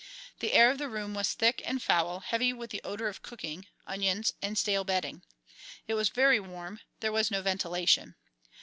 The 0.39 0.53
air 0.53 0.71
of 0.71 0.79
the 0.79 0.89
room 0.89 1.13
was 1.13 1.33
thick 1.33 1.61
and 1.63 1.79
foul, 1.79 2.21
heavy 2.21 2.53
with 2.53 2.71
the 2.71 2.81
odour 2.83 3.07
of 3.07 3.21
cooking, 3.21 3.67
onions, 3.85 4.33
and 4.41 4.57
stale 4.57 4.83
bedding. 4.83 5.21
It 5.85 5.93
was 5.93 6.09
very 6.09 6.39
warm; 6.39 6.79
there 7.01 7.11
was 7.11 7.29
no 7.29 7.43
ventilation. 7.43 8.15